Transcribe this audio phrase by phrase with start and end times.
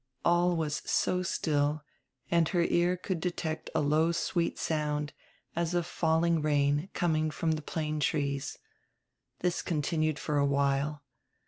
[0.25, 1.83] All was so still,
[2.31, 5.13] and her ear could detect a low sweet sound,
[5.55, 8.57] as of falling rain, coming from die plane trees.
[9.41, 11.03] This continued for a while.